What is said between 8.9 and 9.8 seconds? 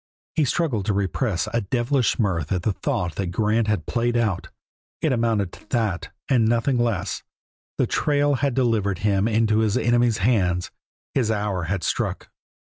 him into his